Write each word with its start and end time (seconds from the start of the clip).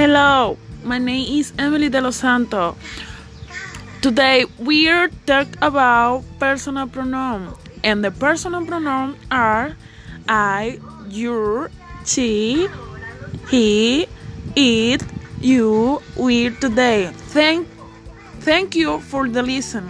Hello, 0.00 0.56
my 0.82 0.96
name 0.96 1.28
is 1.28 1.52
Emily 1.58 1.90
de 1.90 2.00
los 2.00 2.16
Santos. 2.16 2.74
Today 4.00 4.46
we're 4.58 5.10
talk 5.26 5.46
about 5.60 6.24
personal 6.38 6.86
pronoun, 6.86 7.52
and 7.84 8.02
the 8.02 8.10
personal 8.10 8.64
pronoun 8.64 9.18
are 9.30 9.76
I, 10.26 10.80
you, 11.10 11.68
she, 12.06 12.66
he, 13.50 14.06
it, 14.56 15.02
you, 15.38 16.00
we 16.16 16.48
today. 16.48 17.12
Thank, 17.36 17.68
thank 18.40 18.74
you 18.74 19.00
for 19.00 19.28
the 19.28 19.42
listen. 19.42 19.84